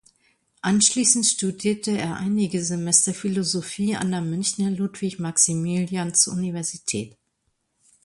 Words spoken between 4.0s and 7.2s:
der Münchner Ludwig-Maximilians-Universität.